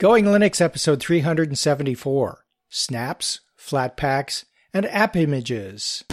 [0.00, 6.04] Going Linux episode 374 Snaps, Flatpaks, and App Images.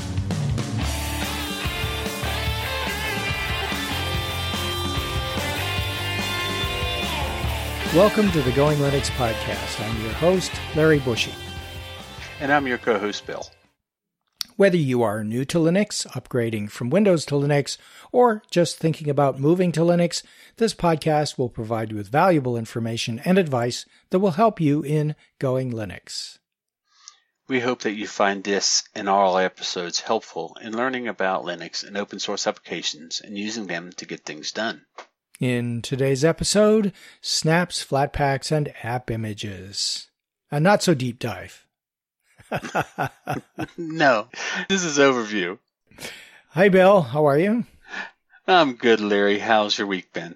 [7.94, 9.88] Welcome to the Going Linux podcast.
[9.88, 11.29] I'm your host, Larry Bush.
[12.39, 13.47] And I'm your co host, Bill.
[14.58, 17.78] Whether you are new to Linux, upgrading from Windows to Linux,
[18.14, 20.24] or just thinking about moving to Linux,
[20.55, 25.13] this podcast will provide you with valuable information and advice that will help you in
[25.40, 26.38] going Linux.
[27.49, 31.85] We hope that you find this and all our episodes helpful in learning about Linux
[31.85, 34.85] and open source applications and using them to get things done.
[35.41, 40.08] In today's episode, snaps, flatpaks, and app images.
[40.49, 41.65] A not so deep dive.
[43.77, 44.27] no,
[44.70, 45.58] this is overview.
[46.49, 47.02] Hi, Bill.
[47.02, 47.66] How are you?
[48.48, 49.40] I'm good, Larry.
[49.40, 50.35] How's your week been?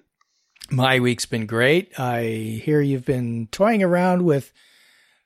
[0.70, 1.98] My week's been great.
[1.98, 2.22] I
[2.64, 4.52] hear you've been toying around with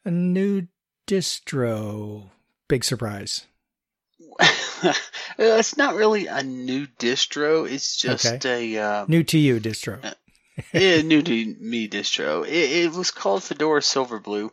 [0.04, 0.66] a new
[1.06, 2.30] distro.
[2.68, 3.46] Big surprise.
[5.38, 7.70] it's not really a new distro.
[7.70, 8.76] It's just okay.
[8.76, 10.14] a uh, new to you distro.
[10.72, 12.46] Yeah, new to me distro.
[12.46, 14.52] It, it, was called Fedora Silverblue,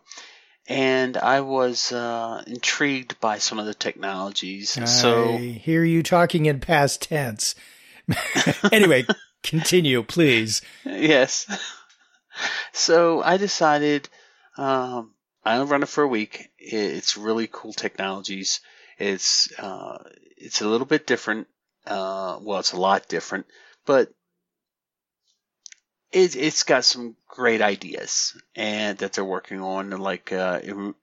[0.71, 4.77] and I was uh, intrigued by some of the technologies.
[4.77, 7.55] I so hear you talking in past tense.
[8.71, 9.05] anyway,
[9.43, 10.61] continue, please.
[10.85, 11.45] Yes.
[12.71, 14.07] So I decided
[14.57, 16.51] um, I'll run it for a week.
[16.57, 18.61] It's really cool technologies.
[18.97, 19.97] It's uh,
[20.37, 21.47] it's a little bit different.
[21.85, 23.45] Uh, well, it's a lot different,
[23.85, 24.13] but
[26.11, 30.95] it, it's got some great ideas and that they're working on, like uh, Im-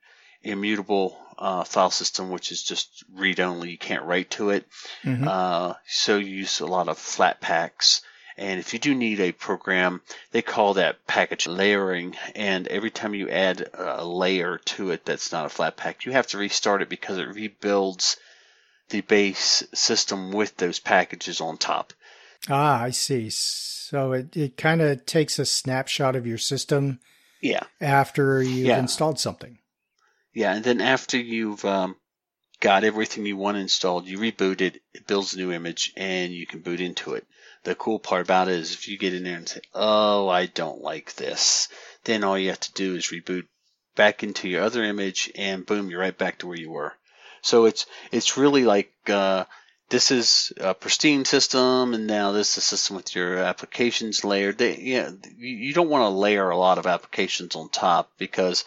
[0.42, 3.70] immutable uh, file system, which is just read only.
[3.70, 4.66] You can't write to it.
[5.04, 5.26] Mm-hmm.
[5.26, 8.02] Uh, so you use a lot of flat packs.
[8.36, 10.00] and if you do need a program,
[10.30, 12.16] they call that package layering.
[12.34, 16.12] And every time you add a layer to it that's not a flat pack, you
[16.12, 18.16] have to restart it because it rebuilds
[18.90, 21.92] the base system with those packages on top.
[22.48, 23.30] Ah, I see.
[23.30, 27.00] So it, it kind of takes a snapshot of your system.
[27.40, 27.62] Yeah.
[27.80, 28.78] After you've yeah.
[28.78, 29.58] installed something.
[30.34, 31.96] Yeah, and then after you've um,
[32.60, 36.46] got everything you want installed, you reboot it, it builds a new image, and you
[36.46, 37.26] can boot into it
[37.64, 40.46] the cool part about it is if you get in there and say, "Oh, I
[40.46, 41.68] don't like this,"
[42.04, 43.46] then all you have to do is reboot
[43.94, 46.94] back into your other image, and boom, you're right back to where you were.
[47.42, 49.44] So it's it's really like uh,
[49.88, 54.58] this is a pristine system, and now this is a system with your applications layered.
[54.58, 58.64] They, yeah, you don't want to layer a lot of applications on top because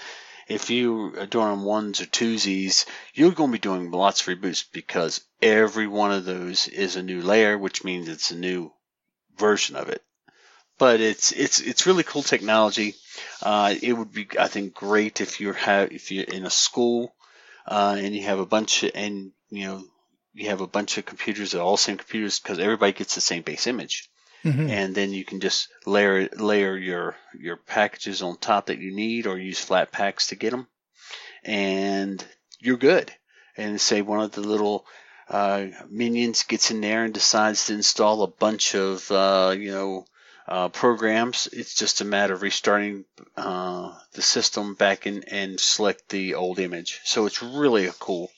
[0.47, 4.65] if you are doing ones or twosies, you're going to be doing lots of reboots
[4.71, 8.71] because every one of those is a new layer, which means it's a new
[9.37, 10.03] version of it.
[10.79, 12.95] But it's it's it's really cool technology.
[13.43, 17.13] Uh, it would be I think great if you have if you're in a school
[17.67, 19.83] uh, and you have a bunch of and you know
[20.33, 23.21] you have a bunch of computers that are all same computers because everybody gets the
[23.21, 24.09] same base image.
[24.43, 24.69] Mm-hmm.
[24.69, 29.27] And then you can just layer layer your your packages on top that you need,
[29.27, 30.67] or use flat packs to get them,
[31.43, 32.25] and
[32.59, 33.13] you're good.
[33.55, 34.87] And say one of the little
[35.29, 40.05] uh, Minions gets in there and decides to install a bunch of, uh, you know,
[40.47, 41.47] uh, programs.
[41.53, 43.05] It's just a matter of restarting
[43.37, 46.99] uh, the system back in and select the old image.
[47.03, 48.31] So it's really a cool.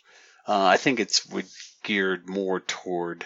[0.45, 1.25] Uh, I think it's
[1.83, 3.25] geared more toward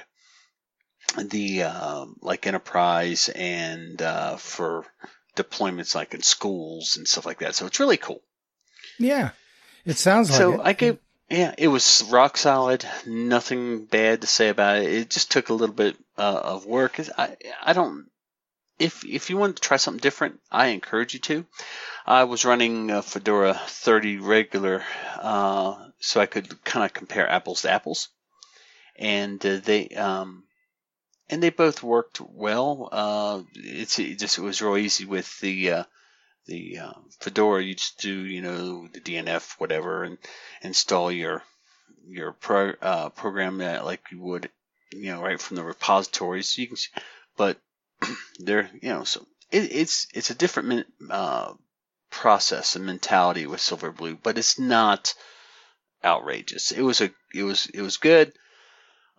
[1.17, 3.99] the uh, like enterprise and
[4.39, 4.85] for
[5.35, 7.55] deployments like in schools and stuff like that.
[7.55, 8.21] So it's really cool.
[8.99, 9.29] Yeah,
[9.85, 10.53] it sounds like so.
[10.53, 10.61] It.
[10.63, 10.97] I gave
[11.29, 12.85] yeah, it was rock solid.
[13.05, 14.93] Nothing bad to say about it.
[14.93, 16.99] It just took a little bit uh, of work.
[17.17, 18.09] I I don't.
[18.79, 21.45] If if you want to try something different, I encourage you to.
[22.05, 24.83] I was running a Fedora 30 regular,
[25.17, 28.07] uh, so I could kind of compare apples to apples,
[28.97, 30.43] and uh, they um,
[31.29, 32.89] and they both worked well.
[32.91, 35.83] Uh, it's it just it was real easy with the uh,
[36.47, 40.17] the uh, Fedora, you just do you know the DNF whatever and
[40.61, 41.43] install your
[42.07, 44.49] your pro, uh, program that like you would
[44.91, 46.41] you know right from the repository.
[46.43, 46.77] So you can,
[47.35, 47.57] but
[48.39, 51.53] there you know so it, it's it's a different uh,
[52.09, 55.13] process and mentality with Silverblue, but it's not
[56.03, 56.71] outrageous.
[56.71, 58.33] It was a it was it was good.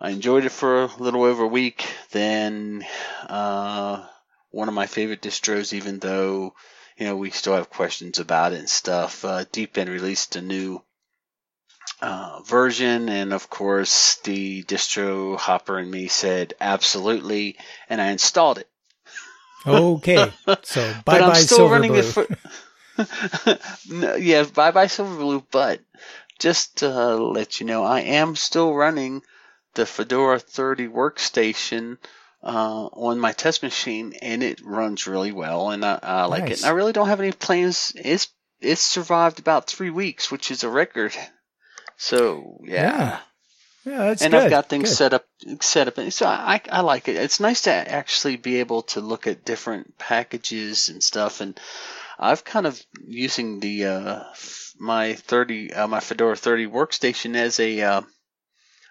[0.00, 1.88] I enjoyed it for a little over a week.
[2.10, 2.84] Then
[3.28, 4.06] uh,
[4.50, 6.54] one of my favorite distros, even though
[6.98, 9.24] you know, we still have questions about it and stuff.
[9.24, 10.82] Uh, Deepin released a new
[12.02, 17.56] uh, version, and of course, the distro hopper and me said absolutely,
[17.88, 18.68] and I installed it.
[19.64, 22.02] Okay, so bye bye Silver Blue.
[22.02, 22.26] For,
[23.88, 25.44] no, yeah, bye bye Silverblue.
[25.52, 25.80] But
[26.40, 29.22] just to let you know, I am still running
[29.78, 31.98] the Fedora 30 workstation
[32.42, 36.50] uh, on my test machine, and it runs really well, and I, I like nice.
[36.50, 36.62] it.
[36.62, 37.92] And I really don't have any plans.
[37.94, 38.28] It's
[38.60, 41.16] it's survived about three weeks, which is a record.
[41.96, 42.82] So yeah.
[42.82, 43.18] yeah.
[43.84, 44.42] Yeah, that's and good.
[44.42, 44.96] I've got things good.
[44.96, 45.26] set up,
[45.60, 46.10] set up.
[46.10, 47.14] So I, I like it.
[47.14, 51.40] It's nice to actually be able to look at different packages and stuff.
[51.40, 51.58] And
[52.18, 54.24] I've kind of using the uh,
[54.78, 57.80] my 30, uh, my Fedora 30 workstation as a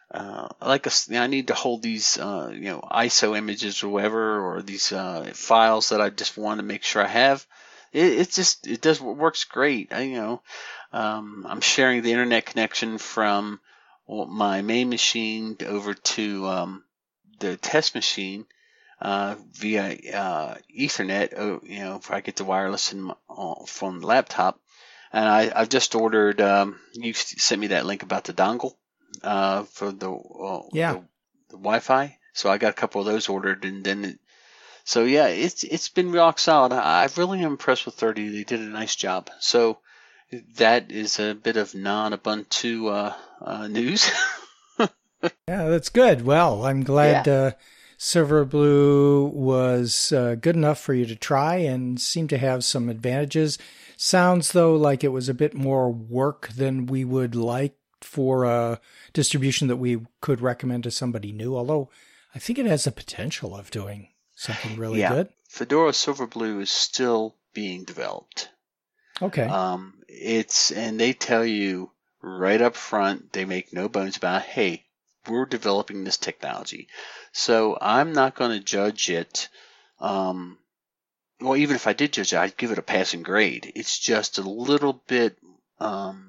[0.09, 4.39] uh, like a, I need to hold these, uh, you know, ISO images or whatever,
[4.39, 7.45] or these uh, files that I just want to make sure I have.
[7.91, 9.91] It, just it does works great.
[9.91, 10.41] I, you know,
[10.93, 13.59] um, I'm sharing the internet connection from
[14.07, 16.83] my main machine over to um,
[17.39, 18.45] the test machine
[19.01, 21.33] uh, via uh, Ethernet.
[21.37, 24.59] Oh, you know, if I get the wireless my, uh, from the laptop,
[25.11, 26.39] and I, I've just ordered.
[26.39, 28.75] Um, you sent me that link about the dongle
[29.23, 30.99] uh, for the uh, yeah the,
[31.49, 32.17] the, Wi-Fi.
[32.33, 34.19] So I got a couple of those ordered, and then it,
[34.83, 36.71] so yeah, it's it's been rock solid.
[36.71, 38.29] I, I've really impressed with 30.
[38.29, 39.29] They did a nice job.
[39.39, 39.79] So
[40.55, 44.11] that is a bit of non-Ubuntu uh, uh, news.
[44.79, 44.89] yeah,
[45.47, 46.25] that's good.
[46.25, 47.33] Well, I'm glad yeah.
[47.33, 47.51] uh,
[47.97, 53.57] Silverblue was uh, good enough for you to try and seemed to have some advantages.
[53.95, 58.79] Sounds though like it was a bit more work than we would like for a
[59.13, 61.55] distribution that we could recommend to somebody new.
[61.55, 61.89] Although
[62.35, 65.09] I think it has the potential of doing something really yeah.
[65.09, 65.29] good.
[65.49, 68.49] Fedora Silverblue is still being developed.
[69.21, 69.43] Okay.
[69.43, 71.91] Um, it's and they tell you
[72.21, 74.85] right up front, they make no bones about, hey,
[75.27, 76.87] we're developing this technology.
[77.31, 79.49] So I'm not going to judge it.
[79.99, 80.57] Um,
[81.41, 83.71] well, even if I did judge it, I'd give it a passing grade.
[83.75, 85.37] It's just a little bit
[85.79, 86.26] um,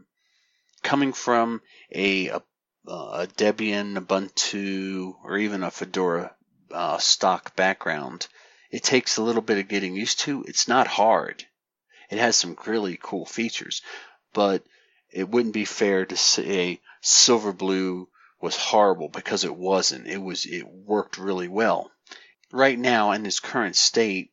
[0.82, 2.42] coming from a, a,
[2.86, 6.34] a, Debian, Ubuntu, or even a Fedora
[6.70, 8.26] uh, stock background.
[8.70, 10.44] It takes a little bit of getting used to.
[10.46, 11.44] It's not hard.
[12.10, 13.82] It has some really cool features,
[14.32, 14.64] but
[15.10, 18.06] it wouldn't be fair to say Silverblue
[18.40, 20.06] was horrible because it wasn't.
[20.06, 21.90] It was it worked really well.
[22.52, 24.32] Right now in its current state,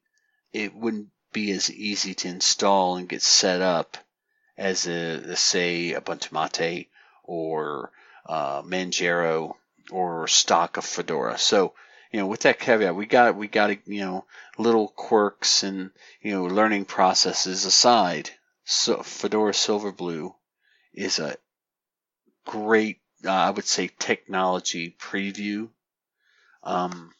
[0.53, 3.97] it wouldn't be as easy to install and get set up
[4.57, 6.89] as a, say, a say Ubuntu Mate
[7.23, 7.91] or
[8.25, 8.61] uh,
[9.91, 11.37] or stock of Fedora.
[11.37, 11.73] So
[12.11, 14.25] you know, with that caveat, we got we got you know
[14.57, 15.91] little quirks and
[16.21, 18.29] you know learning processes aside.
[18.63, 20.33] So Fedora Silverblue
[20.93, 21.35] is a
[22.45, 25.69] great, uh, I would say, technology preview.
[26.63, 27.11] Um,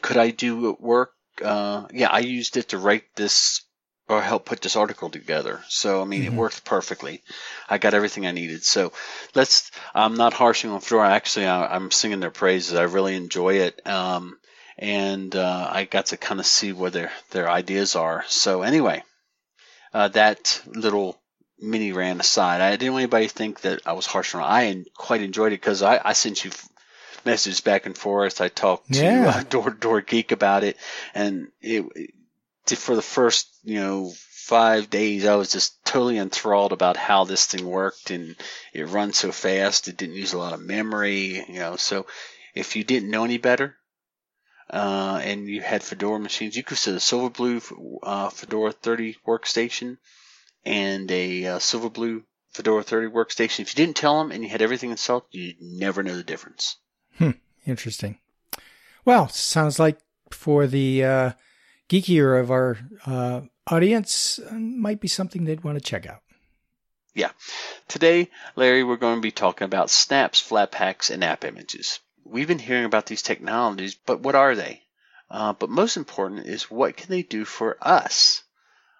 [0.00, 1.12] could I do work?
[1.42, 3.62] Uh, yeah, I used it to write this
[4.08, 5.60] or help put this article together.
[5.68, 6.34] So I mean, mm-hmm.
[6.34, 7.22] it worked perfectly.
[7.68, 8.64] I got everything I needed.
[8.64, 8.92] So
[9.34, 9.70] let's.
[9.94, 11.10] I'm not harshing on Fedora.
[11.10, 12.74] Actually, I, am singing their praises.
[12.74, 13.86] I really enjoy it.
[13.86, 14.38] Um,
[14.78, 18.24] and uh, I got to kind of see where their their ideas are.
[18.28, 19.02] So anyway,
[19.92, 21.20] uh, that little
[21.60, 22.60] mini ran aside.
[22.60, 24.42] I didn't want anybody to think that I was harsh on.
[24.42, 26.52] I quite enjoyed it because I, I sent you
[27.24, 28.40] messages back and forth.
[28.40, 29.32] I talked to yeah.
[29.36, 30.76] uh, Door Door Geek about it,
[31.14, 31.84] and it
[32.76, 34.12] for the first you know
[34.48, 38.34] five days, I was just totally enthralled about how this thing worked, and
[38.72, 39.88] it runs so fast.
[39.88, 41.76] It didn't use a lot of memory, you know.
[41.76, 42.06] So
[42.54, 43.76] if you didn't know any better,
[44.70, 49.98] uh, and you had Fedora machines, you could set a Silverblue uh, Fedora 30 workstation
[50.64, 53.60] and a uh, Silverblue Fedora 30 workstation.
[53.60, 56.76] If you didn't tell them and you had everything installed, you'd never know the difference.
[57.18, 57.32] Hmm.
[57.66, 58.18] Interesting.
[59.04, 59.98] Well, sounds like
[60.30, 61.32] for the uh,
[61.88, 66.22] geekier of our uh, audience, uh, might be something they'd want to check out.
[67.14, 67.30] Yeah.
[67.88, 72.00] Today, Larry, we're going to be talking about snaps, Flatpaks, and app images.
[72.24, 74.82] We've been hearing about these technologies, but what are they?
[75.30, 78.42] Uh, but most important is what can they do for us?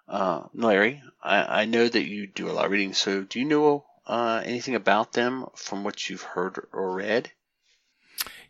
[0.07, 3.45] Uh, Larry, I, I, know that you do a lot of reading, so do you
[3.45, 7.31] know uh, anything about them from what you've heard or read?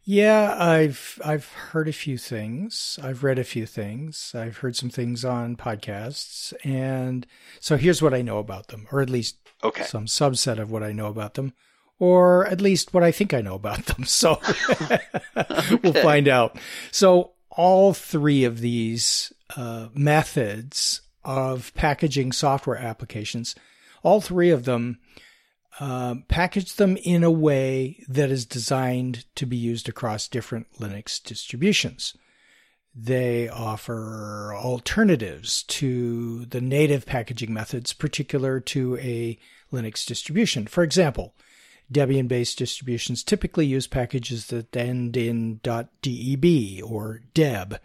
[0.04, 2.98] Yeah, I've I've heard a few things.
[3.02, 4.34] I've read a few things.
[4.34, 7.28] I've heard some things on podcasts, and
[7.60, 9.84] so here's what I know about them, or at least okay.
[9.84, 11.54] some subset of what I know about them,
[12.00, 14.04] or at least what I think I know about them.
[14.06, 14.40] So
[14.70, 15.00] okay.
[15.84, 16.58] we'll find out.
[16.92, 23.56] So all three of these uh, methods of packaging software applications.
[24.02, 25.00] All three of them
[25.80, 31.22] uh, package them in a way that is designed to be used across different Linux
[31.22, 32.16] distributions.
[32.96, 39.38] They offer alternatives to the native packaging methods particular to a
[39.72, 40.68] Linux distribution.
[40.68, 41.34] For example,
[41.92, 47.80] Debian based distributions typically use packages that end in .deb or deb.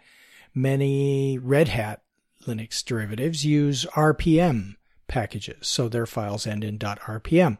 [0.53, 2.01] Many Red Hat
[2.45, 4.75] Linux derivatives use RPM
[5.07, 7.57] packages, so their files end in .rpm.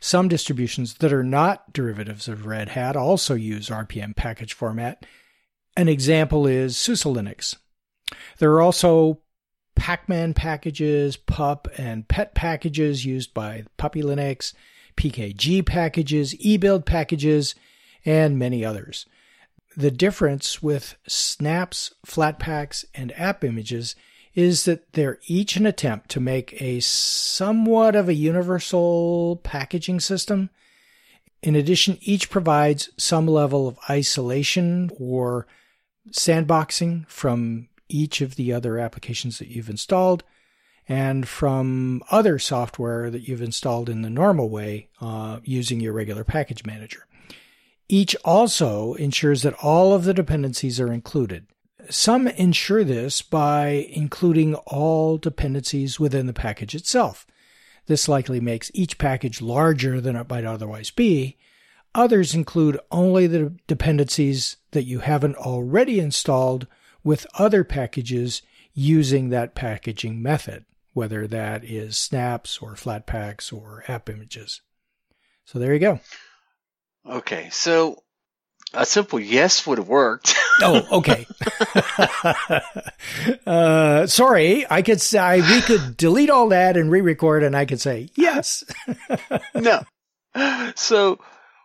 [0.00, 5.04] Some distributions that are not derivatives of Red Hat also use RPM package format.
[5.76, 7.56] An example is SUSE Linux.
[8.38, 9.20] There are also
[9.76, 14.52] Pacman packages, pup and pet packages used by Puppy Linux,
[14.96, 17.54] PKG packages, eBuild packages,
[18.04, 19.06] and many others.
[19.76, 23.94] The difference with snaps, flatpaks, and app images
[24.38, 30.48] is that they're each an attempt to make a somewhat of a universal packaging system.
[31.42, 35.48] In addition, each provides some level of isolation or
[36.12, 40.22] sandboxing from each of the other applications that you've installed
[40.86, 46.22] and from other software that you've installed in the normal way uh, using your regular
[46.22, 47.08] package manager.
[47.88, 51.48] Each also ensures that all of the dependencies are included.
[51.90, 57.26] Some ensure this by including all dependencies within the package itself.
[57.86, 61.38] This likely makes each package larger than it might otherwise be.
[61.94, 66.66] Others include only the dependencies that you haven't already installed
[67.02, 68.42] with other packages
[68.74, 74.60] using that packaging method, whether that is snaps or flatpaks or app images.
[75.46, 76.00] So there you go.
[77.08, 78.02] Okay, so
[78.74, 80.36] a simple yes would have worked.
[80.62, 81.26] oh, okay.
[83.46, 87.80] uh, sorry, I could say we could delete all that and re-record, and I could
[87.80, 88.64] say yes.
[89.54, 89.84] no.
[90.74, 91.18] So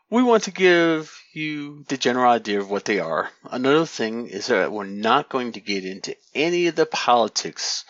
[0.09, 3.29] we want to give you the general idea of what they are.
[3.49, 7.83] Another thing is that we're not going to get into any of the politics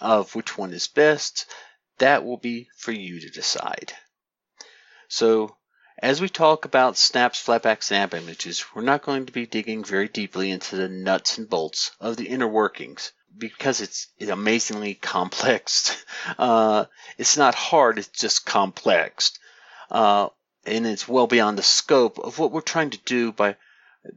[0.00, 1.46] of which one is best.
[1.98, 3.92] That will be for you to decide.
[5.08, 5.56] So
[5.98, 9.82] as we talk about snaps, flatpaks, and app images, we're not going to be digging
[9.82, 16.04] very deeply into the nuts and bolts of the inner workings because it's amazingly complex.
[16.38, 16.86] Uh,
[17.18, 19.38] it's not hard, it's just complex.
[19.90, 20.28] Uh,
[20.64, 23.56] and it's well beyond the scope of what we're trying to do by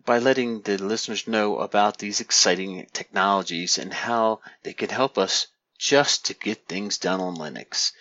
[0.05, 5.47] by letting the listeners know about these exciting technologies and how they can help us
[5.77, 7.91] just to get things done on Linux.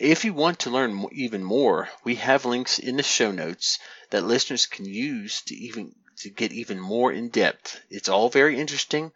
[0.00, 3.78] If you want to learn even more, we have links in the show notes
[4.08, 7.78] that listeners can use to even to get even more in depth.
[7.90, 9.12] It's all very interesting,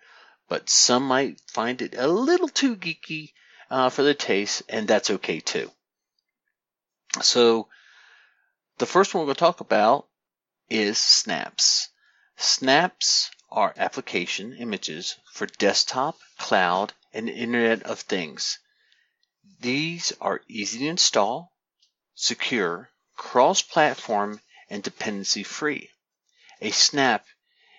[0.46, 3.32] but some might find it a little too geeky
[3.70, 5.72] uh, for their taste, and that's okay too.
[7.22, 7.70] So,
[8.76, 10.06] the first one we're going to talk about
[10.68, 11.88] is snaps.
[12.36, 18.58] Snaps are application images for desktop, cloud, and Internet of Things.
[19.61, 21.52] These are easy to install,
[22.14, 25.90] secure, cross-platform, and dependency-free.
[26.61, 27.26] A snap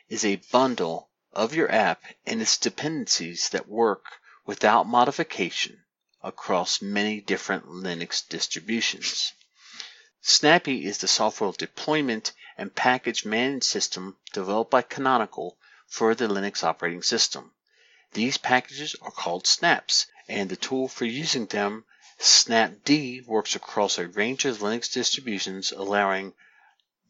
[0.08, 4.05] is a bundle of your app and its dependencies that work
[4.46, 5.84] without modification
[6.24, 9.34] across many different Linux distributions.
[10.22, 16.63] Snappy is the software deployment and package management system developed by Canonical for the Linux
[16.63, 17.51] operating system.
[18.13, 21.86] These packages are called snaps and the tool for using them,
[22.20, 26.34] Snapd, works across a range of Linux distributions, allowing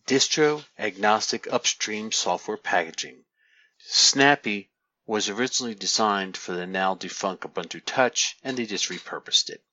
[0.07, 3.23] distro agnostic upstream software packaging.
[3.79, 4.69] Snappy
[5.05, 9.63] was originally designed for the now defunct Ubuntu Touch, and they just repurposed it.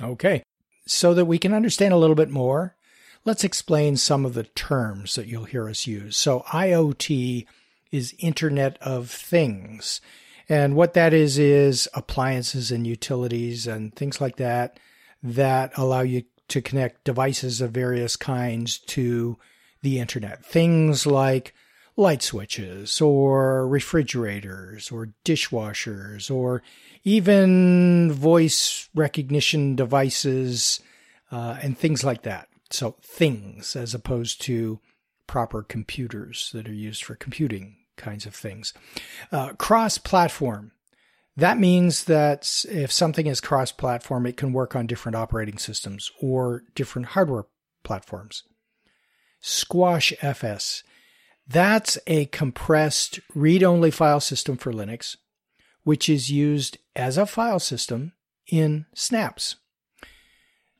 [0.00, 0.42] Okay.
[0.86, 2.76] So that we can understand a little bit more,
[3.24, 6.16] let's explain some of the terms that you'll hear us use.
[6.16, 7.46] So, IoT
[7.90, 10.00] is Internet of Things.
[10.48, 14.78] And what that is, is appliances and utilities and things like that
[15.22, 19.38] that allow you to connect devices of various kinds to
[19.82, 20.44] the internet.
[20.44, 21.54] Things like
[21.96, 26.62] light switches or refrigerators or dishwashers or
[27.04, 30.80] even voice recognition devices
[31.30, 32.48] uh, and things like that.
[32.70, 34.80] So things as opposed to
[35.26, 38.72] proper computers that are used for computing kinds of things.
[39.32, 40.72] Uh, cross platform.
[41.36, 46.10] That means that if something is cross platform, it can work on different operating systems
[46.20, 47.46] or different hardware
[47.82, 48.44] platforms.
[49.40, 50.84] Squash FS.
[51.46, 55.16] That's a compressed read only file system for Linux,
[55.82, 58.12] which is used as a file system
[58.46, 59.56] in snaps.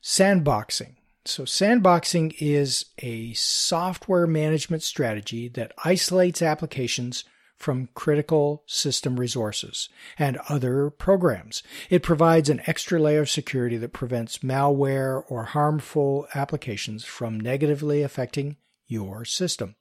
[0.02, 0.94] Sandboxing.
[1.26, 7.24] So, sandboxing is a software management strategy that isolates applications
[7.56, 9.88] from critical system resources
[10.18, 11.62] and other programs.
[11.88, 18.02] It provides an extra layer of security that prevents malware or harmful applications from negatively
[18.02, 19.76] affecting your system.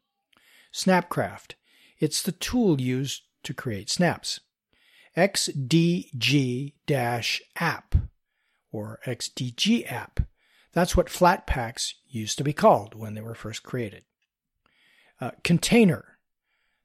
[0.74, 1.56] Snapcraft.
[2.00, 4.40] It's the tool used to create snaps.
[5.18, 6.16] XDG-app
[8.72, 10.22] or XDG app.
[10.74, 14.04] That's what Flatpaks used to be called when they were first created.
[15.22, 16.14] Uh, container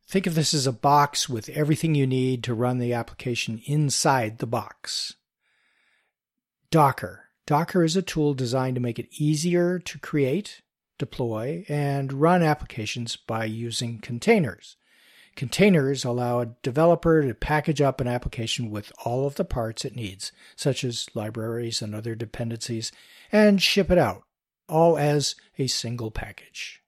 [0.08, 4.38] Think of this as a box with everything you need to run the application inside
[4.38, 5.16] the box.
[6.70, 7.24] Docker.
[7.44, 10.62] Docker is a tool designed to make it easier to create,
[10.96, 14.77] deploy, and run applications by using containers.
[15.38, 19.94] Containers allow a developer to package up an application with all of the parts it
[19.94, 22.90] needs, such as libraries and other dependencies,
[23.30, 24.24] and ship it out,
[24.68, 26.82] all as a single package.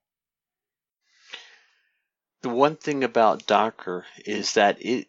[2.42, 5.06] The one thing about Docker is that it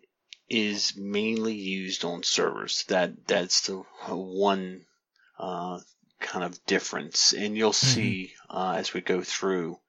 [0.48, 2.84] is mainly used on servers.
[2.90, 4.86] That that's the one
[5.40, 5.80] uh,
[6.20, 7.96] kind of difference, and you'll mm-hmm.
[7.96, 9.80] see uh, as we go through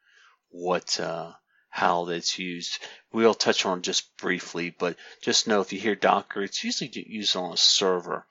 [0.49, 1.33] what uh,
[1.73, 2.79] how that's used.
[3.13, 7.35] We'll touch on just briefly, but just know if you hear Docker, it's usually used
[7.35, 8.27] on a server.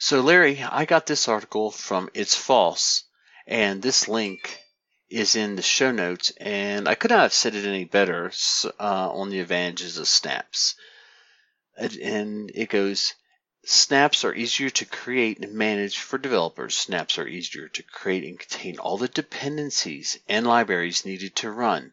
[0.00, 3.04] So Larry, I got this article from It's FOSS,
[3.46, 4.60] and this link
[5.08, 8.32] is in the show notes, and I could not have said it any better
[8.80, 10.74] uh, on the advantages of snaps.
[11.76, 13.14] And it goes,
[13.64, 16.76] Snaps are easier to create and manage for developers.
[16.76, 21.92] Snaps are easier to create and contain all the dependencies and libraries needed to run,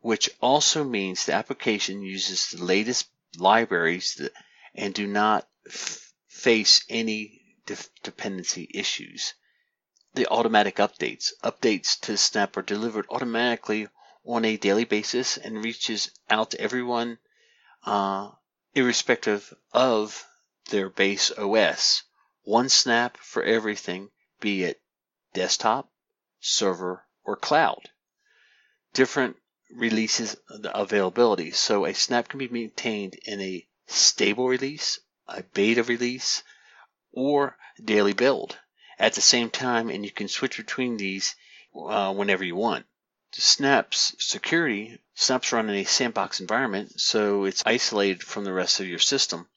[0.00, 4.20] which also means the application uses the latest libraries
[4.74, 5.48] and do not
[6.28, 9.34] face any de- dependency issues
[10.16, 11.32] the automatic updates.
[11.44, 13.86] Updates to Snap are delivered automatically
[14.24, 17.18] on a daily basis and reaches out to everyone
[17.84, 18.30] uh,
[18.74, 20.26] irrespective of
[20.70, 22.02] their base OS.
[22.42, 24.10] One snap for everything,
[24.40, 24.80] be it
[25.34, 25.92] desktop,
[26.40, 27.90] server, or cloud.
[28.94, 29.36] Different
[29.70, 31.50] releases the availability.
[31.50, 36.42] So a snap can be maintained in a stable release, a beta release,
[37.12, 38.58] or daily build
[38.98, 41.34] at the same time, and you can switch between these
[41.74, 42.86] uh, whenever you want.
[43.32, 48.86] Snaps security, Snaps run in a sandbox environment, so it's isolated from the rest of
[48.86, 49.48] your system.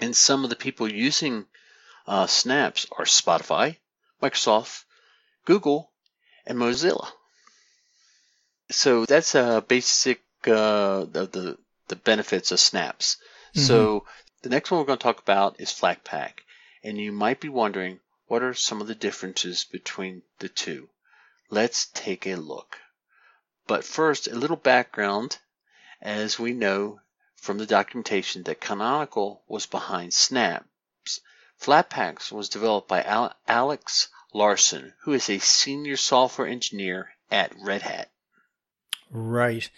[0.00, 1.46] And some of the people using
[2.06, 3.76] uh, Snaps are Spotify,
[4.20, 4.84] Microsoft,
[5.44, 5.92] Google,
[6.44, 7.12] and Mozilla.
[8.74, 11.58] So that's a basic uh, the, the
[11.88, 13.16] the benefits of Snaps.
[13.54, 13.60] Mm-hmm.
[13.60, 14.04] So
[14.42, 16.40] the next one we're going to talk about is Flatpak,
[16.82, 20.88] and you might be wondering what are some of the differences between the two?
[21.50, 22.78] Let's take a look.
[23.66, 25.38] But first, a little background.
[26.02, 27.00] As we know
[27.36, 31.20] from the documentation that Canonical was behind Snaps,
[31.60, 33.02] Flatpaks was developed by
[33.46, 38.10] Alex Larsson, who is a senior software engineer at Red Hat.
[39.14, 39.70] Right.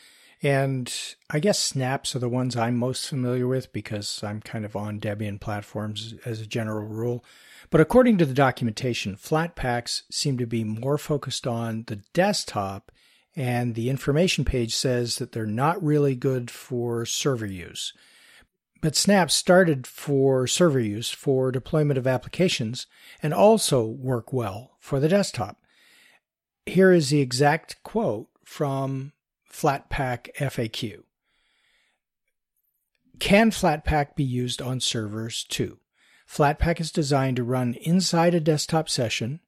[0.42, 0.92] And
[1.30, 4.98] I guess snaps are the ones I'm most familiar with because I'm kind of on
[4.98, 7.22] Debian platforms as a general rule.
[7.70, 12.92] But according to the documentation, Flatpaks seem to be more focused on the desktop,
[13.34, 17.92] and the information page says that they're not really good for server use.
[18.80, 22.86] But Snap started for server use for deployment of applications
[23.22, 25.58] and also work well for the desktop.
[26.64, 29.12] Here is the exact quote from
[29.56, 31.02] Flatpak FAQ.
[33.18, 35.78] Can Flatpak be used on servers too?
[36.28, 39.40] Flatpak is designed to run inside a desktop session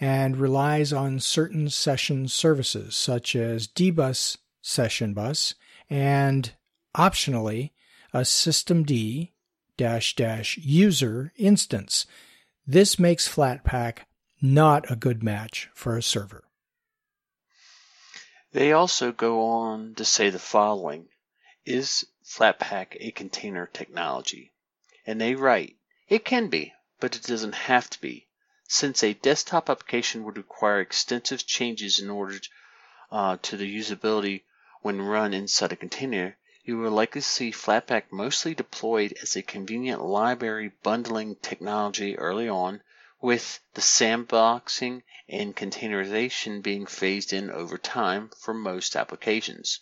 [0.00, 5.54] and relies on certain session services such as dbus session bus
[5.88, 6.54] and
[6.96, 7.70] optionally
[8.12, 9.30] a systemd
[9.76, 12.06] dash dash user instance.
[12.66, 13.98] This makes Flatpak
[14.42, 16.43] not a good match for a server.
[18.54, 21.08] They also go on to say the following
[21.64, 24.52] Is Flatpak a container technology?
[25.04, 28.28] And they write it can be, but it doesn't have to be.
[28.68, 32.38] Since a desktop application would require extensive changes in order
[33.10, 34.44] uh, to the usability
[34.82, 40.00] when run inside a container, you will likely see Flatpak mostly deployed as a convenient
[40.00, 42.84] library bundling technology early on,
[43.24, 49.80] with the sandboxing and containerization being phased in over time for most applications.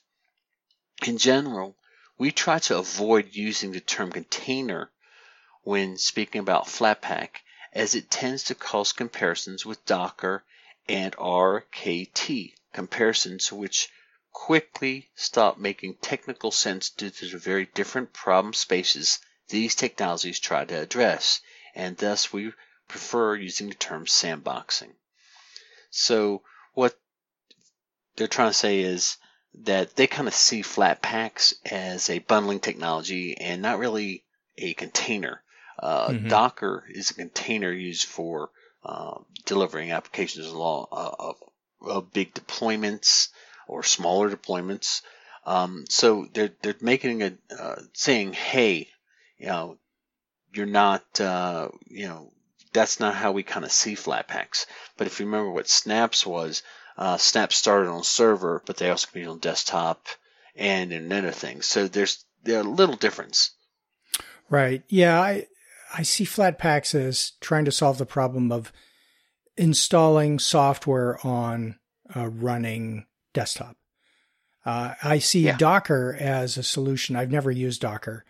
[1.04, 1.76] In general,
[2.16, 4.92] we try to avoid using the term container
[5.62, 7.40] when speaking about Flatpak
[7.72, 10.44] as it tends to cause comparisons with Docker
[10.88, 13.88] and RKT, comparisons which
[14.30, 20.64] quickly stop making technical sense due to the very different problem spaces these technologies try
[20.64, 21.40] to address,
[21.74, 22.52] and thus we
[22.92, 24.92] prefer using the term sandboxing.
[25.90, 26.42] So
[26.74, 26.96] what
[28.16, 29.16] they're trying to say is
[29.64, 34.24] that they kind of see flat packs as a bundling technology and not really
[34.56, 35.42] a container.
[35.78, 36.28] Uh, mm-hmm.
[36.28, 38.50] Docker is a container used for
[38.84, 41.36] uh, delivering applications along uh, of,
[41.80, 43.28] of, big deployments
[43.66, 45.02] or smaller deployments.
[45.44, 48.88] Um, so they're they're making a uh, saying, hey,
[49.38, 49.78] you know,
[50.54, 52.32] you're not, uh, you know,
[52.72, 54.66] that's not how we kind of see Flatpaks.
[54.96, 56.62] But if you remember what Snaps was,
[56.96, 60.06] uh, Snaps started on server, but they also can be on desktop
[60.54, 61.66] and in other things.
[61.66, 63.50] So there's there's a little difference.
[64.50, 64.82] Right.
[64.88, 65.20] Yeah.
[65.20, 65.46] I
[65.94, 68.72] I see Flatpaks as trying to solve the problem of
[69.56, 71.78] installing software on
[72.14, 73.76] a running desktop.
[74.64, 75.56] Uh, I see yeah.
[75.56, 77.16] Docker as a solution.
[77.16, 78.24] I've never used Docker,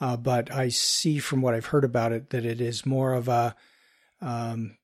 [0.00, 3.28] uh, but I see from what I've heard about it that it is more of
[3.28, 3.56] a
[4.22, 4.76] um,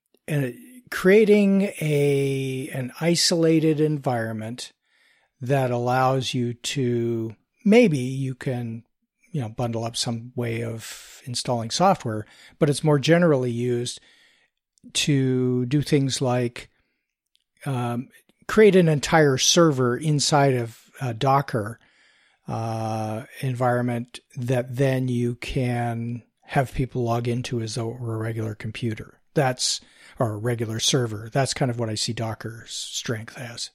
[0.91, 4.73] creating a an isolated environment
[5.41, 8.83] that allows you to maybe you can
[9.31, 12.27] you know bundle up some way of installing software,
[12.59, 14.01] but it's more generally used
[14.93, 16.69] to do things like
[17.67, 18.09] um,
[18.47, 21.79] create an entire server inside of a Docker
[22.47, 28.19] uh, environment that then you can have people log into as though it were a
[28.19, 29.18] regular computer.
[29.35, 29.81] That's
[30.19, 31.29] or a regular server.
[31.33, 33.71] That's kind of what I see Docker's strength as.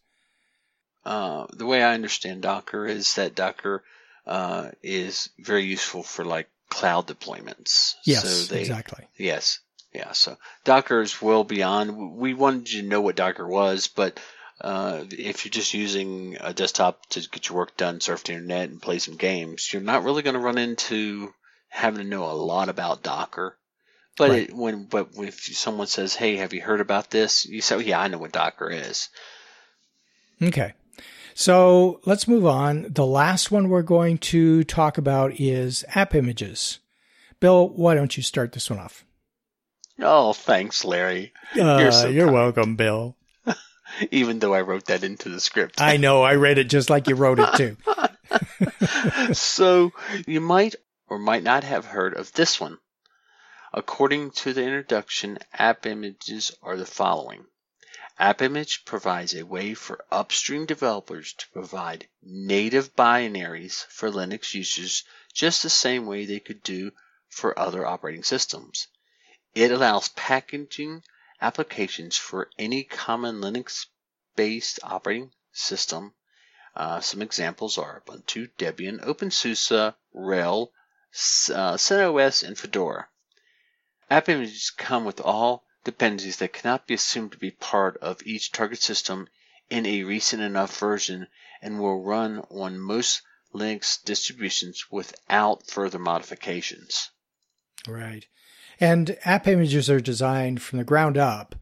[1.06, 3.84] Uh, the way I understand Docker is that Docker
[4.26, 7.94] uh, is very useful for like cloud deployments.
[8.06, 9.06] Yes, so they, exactly.
[9.18, 9.60] Yes,
[9.94, 10.12] yeah.
[10.14, 12.18] So Docker is well beyond.
[12.18, 14.20] We wanted you to know what Docker was, but
[14.62, 18.70] uh, if you're just using a desktop to get your work done, surf the internet,
[18.70, 21.34] and play some games, you're not really going to run into
[21.68, 23.58] having to know a lot about Docker.
[24.18, 24.50] But right.
[24.50, 28.00] it, when but if someone says, "Hey, have you heard about this?" You say, "Yeah,
[28.00, 29.10] I know what Docker is."
[30.42, 30.74] Okay.
[31.34, 32.88] So let's move on.
[32.90, 36.80] The last one we're going to talk about is app images.
[37.40, 39.04] Bill, why don't you start this one off?
[40.00, 41.34] Oh, thanks, Larry.
[41.58, 43.16] Uh, you're, so you're welcome, Bill.
[44.12, 45.82] Even though I wrote that into the script.
[45.82, 46.24] I know.
[46.24, 49.34] I read it just like you wrote it too.
[49.34, 49.92] so
[50.26, 50.76] you might
[51.08, 52.78] or might not have heard of this one.
[53.76, 57.48] According to the introduction, app images are the following.
[58.20, 65.64] AppImage provides a way for upstream developers to provide native binaries for Linux users just
[65.64, 66.92] the same way they could do
[67.30, 68.90] for other operating systems.
[69.56, 71.04] It allows packaging
[71.42, 73.88] applications for any common Linux
[74.36, 76.14] based operating system.
[76.76, 83.10] Uh, some examples are Ubuntu, Debian, OpenSUSE, RHEL, uh, CentOS, and Fedora.
[84.14, 88.52] App images come with all dependencies that cannot be assumed to be part of each
[88.52, 89.28] target system
[89.72, 91.26] in a recent enough version
[91.64, 93.24] and will run on most
[93.56, 97.10] Linux distributions without further modifications.
[97.88, 98.28] Right.
[98.80, 101.56] And app images are designed from the ground up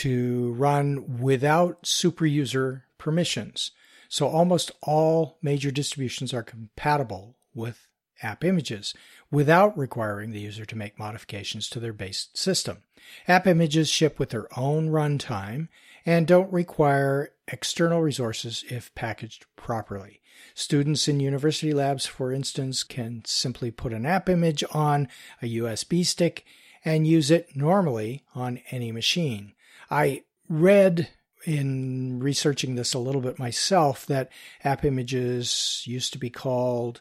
[0.00, 3.70] to run without super user permissions.
[4.08, 7.86] So almost all major distributions are compatible with
[8.22, 8.94] app images
[9.30, 12.78] without requiring the user to make modifications to their base system.
[13.26, 15.68] App images ship with their own runtime
[16.04, 20.20] and don't require external resources if packaged properly.
[20.54, 25.08] Students in university labs, for instance, can simply put an app image on
[25.40, 26.44] a USB stick
[26.84, 29.52] and use it normally on any machine.
[29.90, 31.08] I read
[31.44, 34.30] in researching this a little bit myself that
[34.64, 37.00] app images used to be called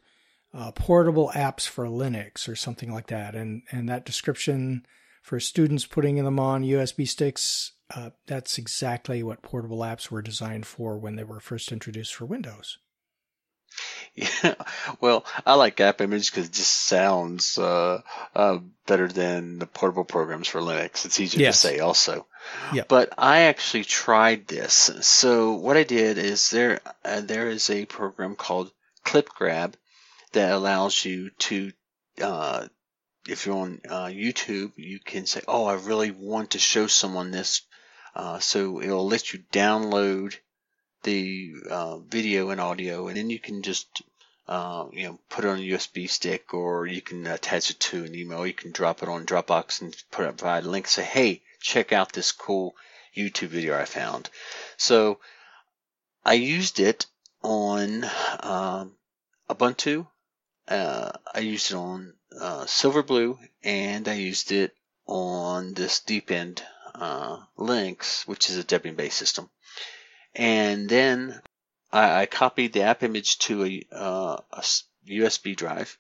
[0.54, 3.36] uh, portable apps for Linux or something like that.
[3.36, 4.86] And, and that description
[5.22, 10.66] for students putting them on USB sticks, uh, that's exactly what portable apps were designed
[10.66, 12.78] for when they were first introduced for Windows.
[14.16, 14.56] Yeah,
[15.02, 18.02] well, I like App Image because it just sounds uh,
[18.36, 21.06] uh, better than the portable programs for Linux.
[21.06, 21.62] It's easier yes.
[21.62, 22.28] to say, also.
[22.74, 22.84] Yeah.
[22.88, 24.92] But I actually tried this.
[25.02, 28.72] So what I did is there uh, there is a program called
[29.06, 29.76] ClipGrab
[30.34, 31.72] that allows you to,
[32.22, 32.68] uh,
[33.28, 37.32] if you're on uh, YouTube, you can say, "Oh, I really want to show someone
[37.32, 37.62] this,"
[38.16, 40.36] uh, so it'll let you download
[41.04, 44.04] the uh, video and audio, and then you can just
[44.52, 48.04] uh, you know, put it on a USB stick, or you can attach it to
[48.04, 48.46] an email.
[48.46, 50.88] You can drop it on Dropbox and put it, provide a link.
[50.88, 52.76] Say, hey, check out this cool
[53.16, 54.30] YouTube video I found.
[54.76, 55.20] So
[56.26, 57.06] I used it
[57.42, 58.04] on
[58.42, 58.92] um,
[59.50, 60.08] Ubuntu.
[60.72, 64.74] Uh, I used it on uh, Silverblue, and I used it
[65.06, 66.56] on this Deepin
[66.96, 69.50] uh, Linux, which is a Debian-based system.
[70.34, 71.42] And then
[71.92, 74.64] I, I copied the app image to a, uh, a
[75.10, 75.98] USB drive,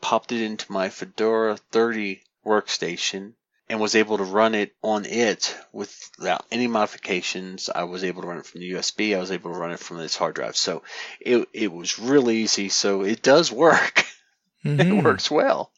[0.00, 3.34] popped it into my Fedora 30 workstation,
[3.72, 7.70] and was able to run it on it without any modifications.
[7.74, 9.16] I was able to run it from the USB.
[9.16, 10.58] I was able to run it from this hard drive.
[10.58, 10.82] So
[11.18, 12.68] it, it was really easy.
[12.68, 14.04] So it does work.
[14.64, 14.80] Mm-hmm.
[14.80, 15.72] it works well.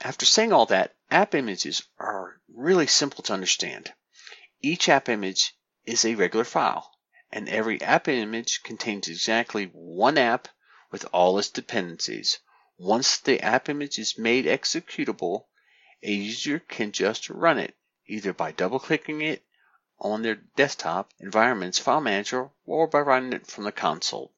[0.00, 3.92] After saying all that, app images are really simple to understand.
[4.62, 6.90] Each app image is a regular file,
[7.30, 10.48] and every app image contains exactly one app
[10.90, 12.38] with all its dependencies.
[12.78, 15.44] Once the app image is made executable,
[16.02, 17.74] a user can just run it,
[18.06, 19.42] either by double-clicking it
[19.98, 24.32] on their desktop environment's file manager or by running it from the console.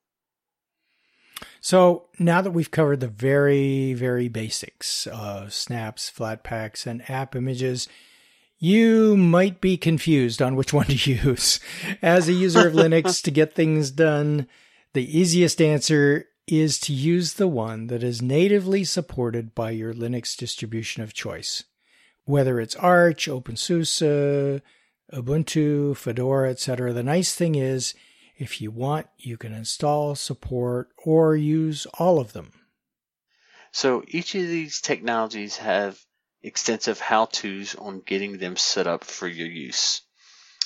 [1.61, 7.89] So now that we've covered the very, very basics of snaps, flatpaks, and app images,
[8.59, 11.61] you might be confused on which one to use.
[12.01, 14.49] As a user of Linux, to get things done,
[14.93, 20.37] the easiest answer is to use the one that is natively supported by your Linux
[20.37, 21.65] distribution of choice.
[22.25, 24.61] Whether it's Arch, OpenSUSE,
[25.13, 26.93] Ubuntu, Fedora, etc.
[26.93, 27.95] The nice thing is
[28.37, 32.53] if you want, you can install, support, or use all of them.
[33.73, 35.99] So each of these technologies have
[36.43, 40.03] extensive how-tos on getting them set up for your use.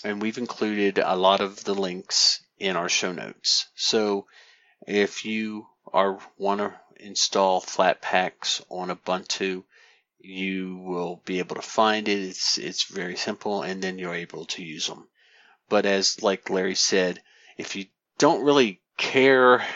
[0.04, 3.66] And we've included a lot of the links in our show notes.
[3.74, 4.26] So
[4.86, 9.64] if you are want to install Flatpaks on Ubuntu,
[10.18, 12.18] you will be able to find it.
[12.20, 15.08] It's it's very simple, and then you're able to use them.
[15.68, 17.20] But as like Larry said,
[17.56, 17.86] if you
[18.18, 19.66] don't really care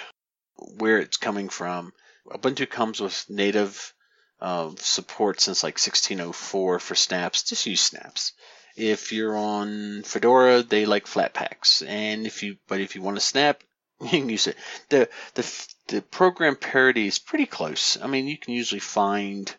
[0.56, 1.92] where it's coming from,
[2.26, 3.92] Ubuntu comes with native
[4.40, 7.42] uh, support since like 1604 for snaps.
[7.42, 8.32] Just use snaps.
[8.76, 13.20] If you're on Fedora, they like Flatpaks, and if you but if you want to
[13.20, 13.62] snap,
[14.04, 14.56] you can use it.
[14.88, 17.98] the the The program parity is pretty close.
[18.00, 19.54] I mean, you can usually find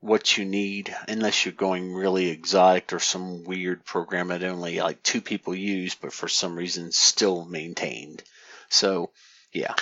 [0.00, 5.02] what you need unless you're going really exotic or some weird program that only like
[5.02, 8.22] two people use but for some reason still maintained
[8.68, 9.10] so
[9.52, 9.74] yeah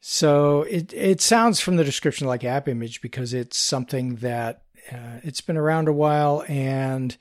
[0.00, 5.20] so it it sounds from the description like app image because it's something that uh,
[5.22, 7.16] it's been around a while and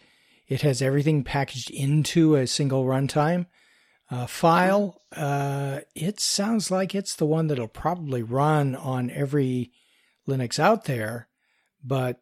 [0.48, 3.46] it has everything packaged into a single runtime
[4.12, 9.72] uh, file uh, it sounds like it's the one that'll probably run on every
[10.28, 11.28] linux out there
[11.84, 12.22] but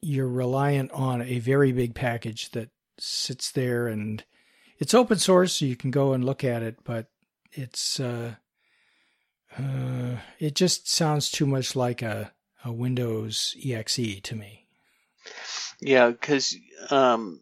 [0.00, 4.24] you're reliant on a very big package that sits there and
[4.78, 7.06] it's open source so you can go and look at it but
[7.52, 8.34] it's uh,
[9.58, 12.32] uh, it just sounds too much like a,
[12.64, 14.66] a windows exe to me.
[15.80, 16.56] Yeah because
[16.90, 17.40] um,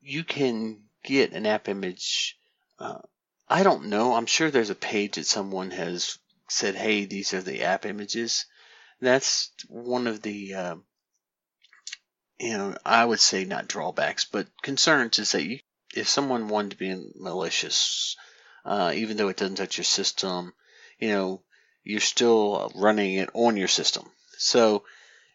[0.00, 2.38] you can get an app image
[2.80, 2.98] uh,
[3.48, 7.42] i don't know i'm sure there's a page that someone has said hey these are
[7.42, 8.46] the app images
[9.00, 10.76] that's one of the uh,
[12.38, 15.60] you know I would say not drawbacks, but concerns is that you,
[15.94, 18.16] if someone wanted to be malicious,
[18.64, 20.52] uh, even though it doesn't touch your system,
[20.98, 21.42] you know
[21.82, 24.10] you're still running it on your system.
[24.36, 24.84] So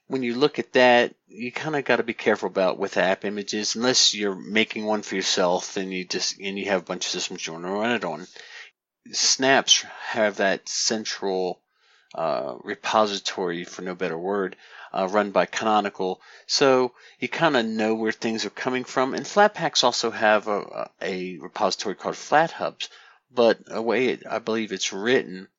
[0.08, 3.26] when you look at that, you kind of got to be careful about with app
[3.26, 7.06] images, unless you're making one for yourself and you just and you have a bunch
[7.06, 8.28] of systems you want to run it on.
[9.12, 11.60] Snaps have that central
[12.14, 14.56] uh, repository, for no better word,
[14.94, 16.22] uh, run by Canonical.
[16.48, 19.14] So you kind of know where things are coming from.
[19.14, 22.90] And Flatpaks also have a, a repository called FlatHubs.
[23.32, 25.50] But a way it, I believe it's written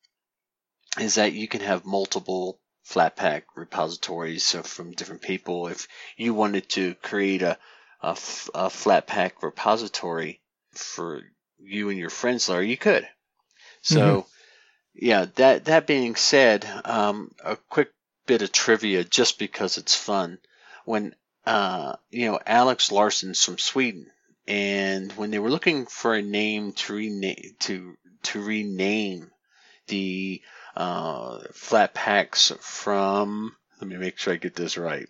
[0.99, 5.67] is that you can have multiple Flatpak repositories from different people.
[5.67, 7.57] If you wanted to create a,
[8.01, 11.21] a, a Flatpak repository for
[11.59, 13.07] you and your friends, Larry, you could.
[13.81, 13.99] So.
[13.99, 14.29] Mm-hmm
[14.97, 17.91] yeah, that that being said, um, a quick
[18.25, 20.39] bit of trivia just because it's fun.
[20.85, 24.07] When uh, you know Alex Larsson's from Sweden,
[24.47, 29.31] and when they were looking for a name to rename to to rename
[29.87, 30.41] the
[30.77, 35.09] uh, Flatpaks from, let me make sure I get this right,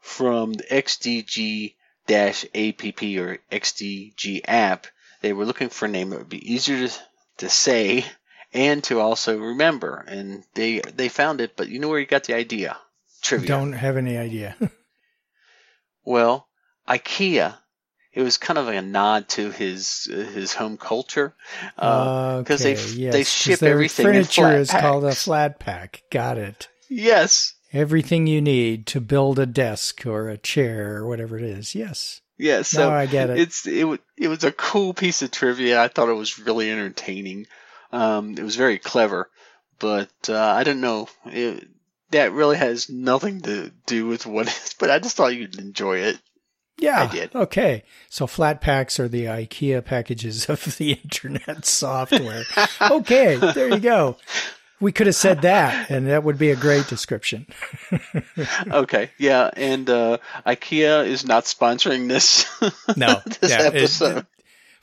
[0.00, 1.74] from the XDG
[2.08, 2.44] app
[3.20, 4.86] or XDG app,
[5.20, 6.94] they were looking for a name that would be easier to,
[7.38, 8.04] to say
[8.52, 10.04] and to also remember.
[10.06, 12.76] And they they found it, but you know where you got the idea?
[13.22, 13.46] Trivia.
[13.46, 14.56] Don't have any idea.
[16.04, 16.48] well,
[16.88, 17.56] IKEA
[18.12, 21.34] it was kind of a nod to his his home culture
[21.76, 24.06] because uh, okay, they yes, they ship everything.
[24.06, 24.82] Furniture is packs.
[24.82, 26.02] called a flat pack.
[26.10, 26.68] Got it.
[26.88, 27.54] Yes.
[27.72, 31.74] Everything you need to build a desk or a chair or whatever it is.
[31.74, 32.20] Yes.
[32.36, 33.38] Yeah, so I get it.
[33.38, 35.80] It's it it was a cool piece of trivia.
[35.80, 37.46] I thought it was really entertaining.
[37.92, 39.30] Um, it was very clever,
[39.78, 41.08] but uh, I don't know.
[41.26, 41.68] It,
[42.10, 45.98] that really has nothing to do with what is, but I just thought you'd enjoy
[45.98, 46.18] it.
[46.82, 47.02] Yeah.
[47.02, 47.34] I did.
[47.34, 47.84] Okay.
[48.08, 52.44] So Flatpaks are the IKEA packages of the internet software.
[52.80, 53.36] okay.
[53.36, 54.16] There you go.
[54.80, 57.46] We could have said that, and that would be a great description.
[58.68, 62.50] okay, yeah, and uh, IKEA is not sponsoring this.
[62.96, 64.16] No, this yeah, episode.
[64.18, 64.26] It,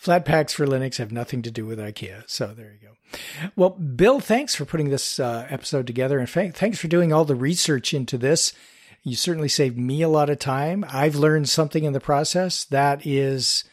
[0.02, 2.24] Flatpaks for Linux have nothing to do with IKEA.
[2.28, 3.50] So there you go.
[3.58, 7.36] Well, Bill, thanks for putting this uh, episode together, and thanks for doing all the
[7.36, 8.54] research into this.
[9.04, 10.86] You certainly saved me a lot of time.
[10.90, 13.64] I've learned something in the process that is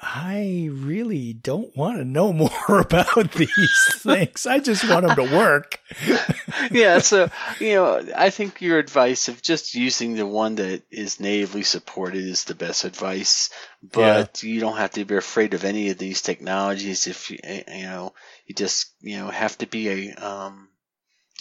[0.00, 2.32] I really don't want to know
[2.68, 4.46] more about these things.
[4.46, 5.80] I just want them to work.
[6.70, 11.18] yeah, so you know, I think your advice of just using the one that is
[11.18, 13.50] natively supported is the best advice.
[13.82, 14.48] But yeah.
[14.48, 18.14] you don't have to be afraid of any of these technologies if you you know
[18.46, 20.68] you just you know have to be a um,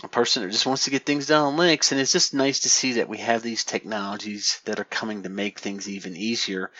[0.04, 2.62] a person that just wants to get things done on Linux, and it's just nice
[2.62, 6.72] to see that we have these technologies that are coming to make things even easier.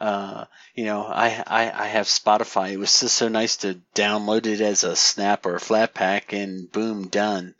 [0.00, 2.72] Uh, you know, I, I, I have Spotify.
[2.72, 6.70] It was just so nice to download it as a snap or a Flatpak and
[6.70, 7.54] boom, done.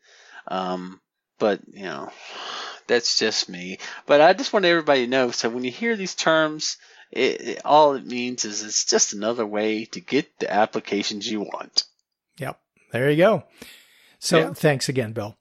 [0.48, 1.00] Um,
[1.38, 2.10] but, you know,
[2.88, 3.78] that's just me.
[4.06, 5.30] But I just want everybody to know.
[5.30, 6.78] So when you hear these terms,
[7.12, 11.40] it, it, all it means is it's just another way to get the applications you
[11.40, 11.84] want.
[12.38, 12.58] Yep.
[12.90, 13.44] There you go.
[14.22, 14.52] So yeah.
[14.52, 15.36] thanks again, Bill.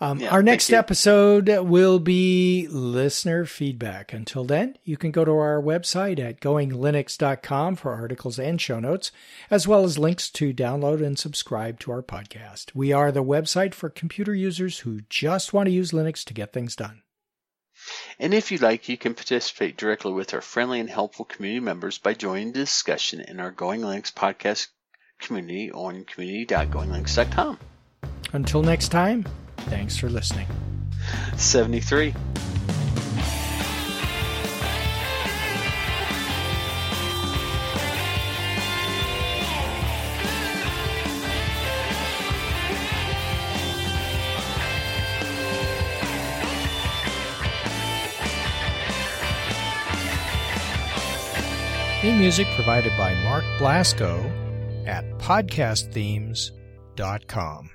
[0.00, 4.12] Um, yeah, our next episode will be listener feedback.
[4.12, 9.12] Until then, you can go to our website at goinglinux.com for articles and show notes,
[9.52, 12.74] as well as links to download and subscribe to our podcast.
[12.74, 16.52] We are the website for computer users who just want to use Linux to get
[16.52, 17.02] things done.
[18.18, 21.98] And if you'd like, you can participate directly with our friendly and helpful community members
[21.98, 24.66] by joining the discussion in our Going Linux podcast
[25.20, 27.58] community on community.goinglinux.com.
[28.34, 29.24] Until next time,
[29.68, 30.46] Thanks for listening.
[31.36, 32.12] 73.
[52.02, 54.20] Theme music provided by Mark Blasco
[54.86, 57.70] at podcastthemes.com.